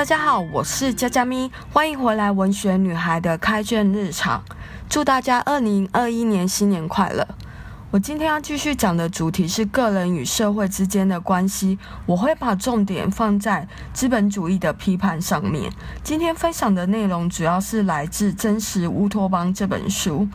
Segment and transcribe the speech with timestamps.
[0.00, 4.42] 大家好，我是佳佳咪，欢迎回来文学女孩的开卷日常。
[4.88, 7.28] 祝大家二零二一年新年快乐！
[7.90, 15.70] 我今天要继续讲的主题是个人与社会之间的关系，我会把重点放在资本主义的批判上面。
[16.02, 20.26] 今天分享的内容主要是来自《真实乌托邦》这本书。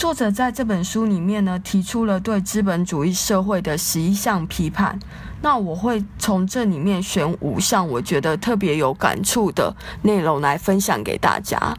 [0.00, 4.98] 作者在这本书里面呢，提出了对资本主义社会的十一项批判。
[5.42, 11.76] 那我会从这里面选五项我觉得特别有感触的内容来分享给大家。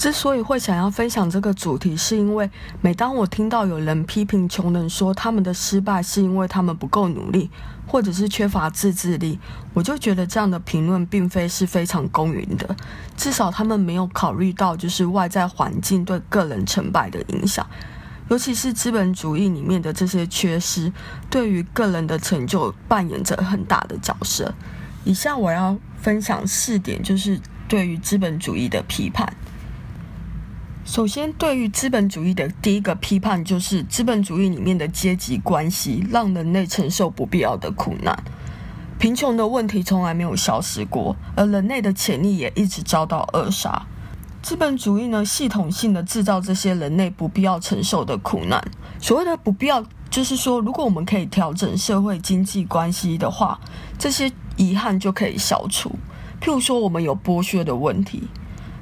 [0.00, 2.50] 之所以会想要分享这个主题，是因为
[2.80, 7.50] 每当我听到有人批评穷人说他们的失败是因为他们不够努力，
[7.86, 9.38] 或者是缺乏自制力，
[9.74, 12.74] 我就觉得这样的评论并非是非常公允的。
[13.14, 17.66] 至少他们没有考虑到就是外在环境对个人成败的影响，
[18.30, 20.90] 尤其是资本主义里面的这些缺失，
[21.28, 24.50] 对于个人的成就扮演着很大的角色。
[25.04, 29.30] 以下我要分享四点，就是对于资本主义的批判。
[30.92, 38.24] 首先，对于资本主义的第一个批判，就是资本主义里面的阶级关系让人类承受不必要的苦难。
[38.98, 43.86] 贫穷的问题从来没有消失过，而人类的潜力也一直遭到扼杀。
[44.42, 48.60] 资本主义呢，系统性的制造这些人类不必要承受的苦难。
[48.98, 53.60] 所谓的不必要，就是说，如果我们可以调整社会经济关系的话，
[53.96, 55.90] 这些遗憾就可以消除。
[56.40, 58.24] 譬如说，我们有剥削的问题。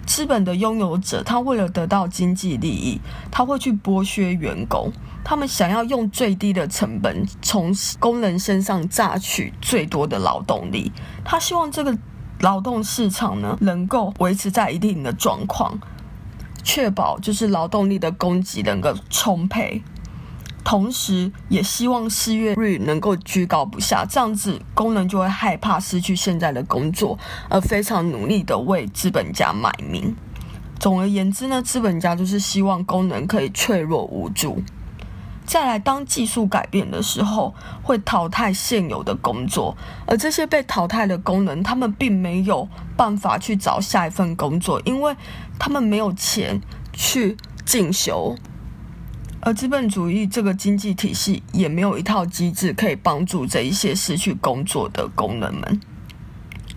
[0.08, 2.98] 资本的拥有者，他为了得到经济利益，
[3.30, 4.90] 他会去剥削员工。
[5.22, 7.70] 他们想要用最低的成本从
[8.00, 10.90] 工人身上榨取最多的劳动力。
[11.22, 11.94] 他希望这个
[12.40, 15.78] 劳动市场呢，能够维持在一定的状况，
[16.64, 19.82] 确保就是劳动力的供给能够充沛。
[20.68, 30.14] 同时，也希望失业率能够居高不下，这样子工人就会害怕失去现在的工作，而非常努力地为资本家卖命。
[30.78, 34.62] 总而言之呢，资本家就是希望工人可以脆弱无助。
[35.46, 39.74] 再来，当技术改变的时候，会淘汰现有的工作，
[40.06, 45.16] 而这些被淘汰的工人，他们并没有办法去找下一份工作，因为
[45.58, 46.60] 他们没有钱
[46.92, 48.36] 去进修。
[49.40, 55.80] 而资本主义这个经济体系也没有一套机制可以帮助这一些失去工作的工人们，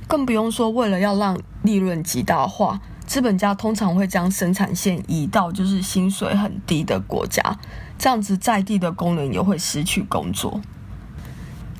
[0.08, 7.58] 更不用说为了要让利润极大化，资本家通常会将生产线移到就是薪水很低的国家，
[7.98, 10.62] 这样子在地的工人也会失去工作。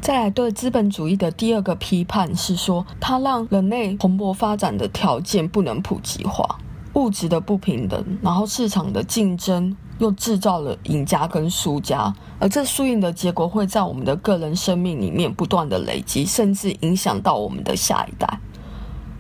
[0.02, 6.58] 再来对资本主义的第二个批判是说，它让人类蓬勃发展的条件不能普及化，
[6.96, 9.78] 物质的不平等，然后市场的竞争。
[10.02, 18.40] 又制造了赢家跟输家，而这输赢的结果会在我们的个人生命里面不断的累积，甚至影响到我们的下一代。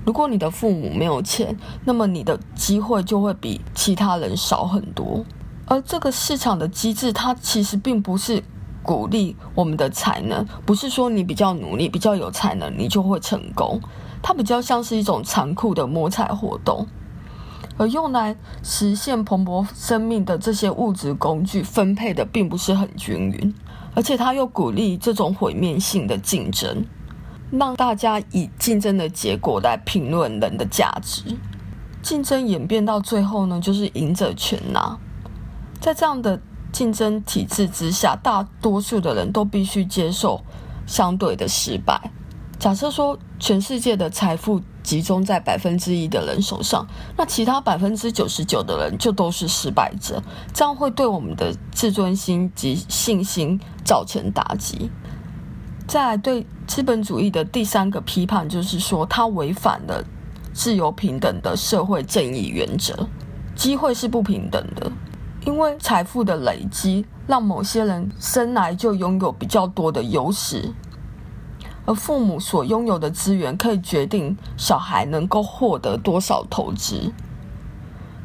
[0.04, 1.56] 如果你的父母没有钱，
[1.86, 5.24] 那么你的机会就会比其他人少很多。
[5.68, 8.44] 而这个市场的机制，它其实并不是
[8.82, 13.80] 鼓励我们的才能，不是说你比较努力、比较有才能，你就会成功。
[14.24, 16.88] 它比较像是一种残酷的摸彩活动。
[17.78, 23.54] 而用来实现蓬勃生命的这些物质工具分配的并不是很均匀，
[23.96, 26.86] 而且他又鼓励这种毁灭性的竞争，
[27.52, 31.24] 让大家以竞争的结果来评论人的价值。
[32.04, 34.98] 竞争演变到最后呢，就是赢者全拿。
[35.80, 36.40] 在这样的
[36.72, 40.42] 竞争体制之下，大多数的人都必须接受
[40.86, 42.12] 相对的失败。
[42.62, 46.86] 假设说全世界的财富集中在百分之一的人手上，
[47.18, 50.22] 那其他百分之九十九的人就都是失败者，
[50.54, 54.92] 这样会对我们的自尊心及信心造成打击。
[55.88, 60.04] 再来，对资本主义的第三个批判就是说，它违反了
[60.54, 63.08] 自由平等的社会正义原则。
[63.56, 64.92] 机会是不平等的，
[65.48, 70.72] 因为财富的累积让某些人生来就拥有比较多的优势。
[71.92, 77.12] 而父母所拥有的资源可以决定小孩能够获得多少投资。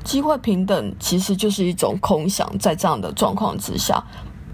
[0.04, 4.04] 机会平等其实就是一种空想，在这样的状况之下，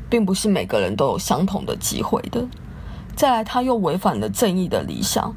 [0.09, 2.43] 并不是每个人都有相同的机会的。
[3.15, 5.37] 再来，他又违反了正义的理想。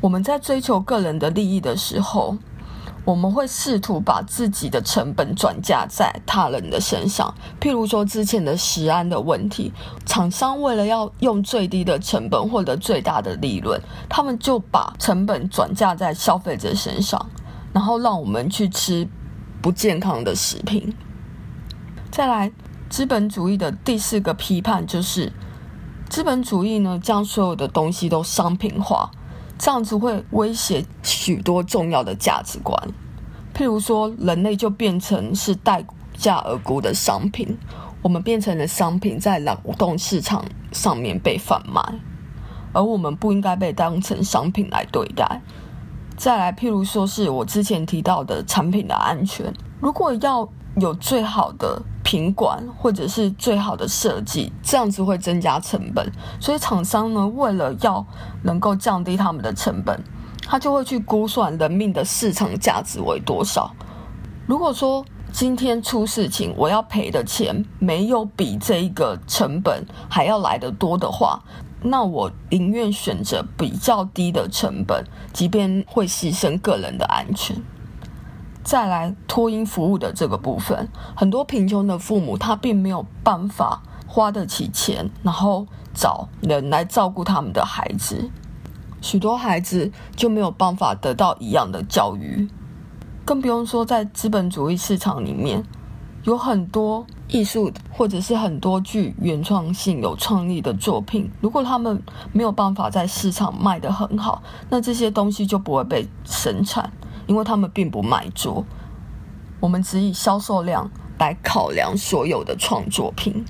[0.00, 2.38] 我们在追求个人的利益的时候，
[3.10, 9.72] 我们会试图把自己的成本转嫁在他人的身上，譬如说之前的食安的问题，
[10.06, 17.28] 厂商为了要用最低的成本获得最大的利润，他们就把成本转嫁在消费者身上，
[17.72, 19.08] 然后让我们去吃
[19.60, 20.94] 不健康的食品。
[22.12, 22.52] 再来，
[22.88, 25.32] 资本主义的第四个批判就是，
[26.08, 29.10] 资本主义呢，将所有的东西都商品化。
[29.60, 32.74] 这样子会威胁许多重要的价值观，
[33.54, 35.84] 譬如说，人类就变成是待
[36.14, 37.58] 价而沽的商品，
[38.00, 40.42] 我们变成了商品，在劳动市场
[40.72, 41.82] 上面被贩卖，
[42.72, 45.42] 而我们不应该被当成商品来对待。
[46.16, 56.10] 再来，譬如说是我之前提到的产品的安全，如果要有最好的品管或者是最好的设计，这样子会增加成本。
[56.40, 58.04] 所以厂商呢，为了要
[58.42, 59.96] 能够降低他们的成本，
[60.42, 63.72] 他就会去估算人命的市场价值为多少。
[64.48, 71.40] 如果说今天出事情，我要赔的钱没有比这一个成本还要来得多的话，
[71.80, 77.56] 那我宁愿选择比较低的成本，即便会牺牲个人的安全。
[78.62, 88.30] 再来托婴服务的这个部分，很多贫穷的父母他并没有办法花得起钱，然后找人来照顾他们的孩子，
[89.00, 92.48] 许多孩子就没有办法得到一样的教育，
[93.24, 95.64] 更不用说在资本主义市场里面，
[96.24, 102.02] 有很多艺术或者是很多具原创性、有创意的作品，如果他们
[102.32, 106.92] 没有办法在市场卖得很好，那这些东西就不会被生产。
[107.30, 108.66] 因为他们并不卖座，
[109.60, 110.90] 我们只以销售量
[111.20, 113.44] 来考量所有的创作品。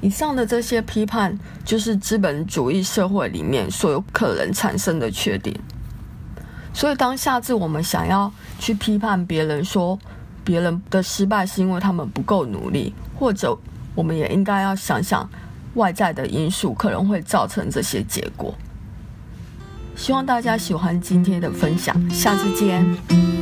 [0.00, 5.54] 以上的这些批判，就是资本主义社会里面所有可能产生的缺点。
[6.72, 9.98] 所以，当下次我们想要去批判别人，说
[10.42, 13.54] 别人的失败是因为他们不够努力，或者
[13.94, 15.28] 我们也应该要想想
[15.74, 18.54] 外在的因素可能会造成这些结果。
[19.96, 23.35] 希望大家喜欢今天的分享，下次见。